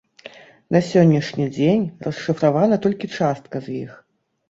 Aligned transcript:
На 0.75 0.81
сённяшні 0.87 1.45
дзень 1.55 1.85
расшыфравана 2.09 2.83
толькі 2.89 3.15
частка 3.17 3.65
з 3.71 3.81
іх. 3.87 3.91